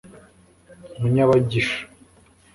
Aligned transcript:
Munyabagisha 0.99 1.77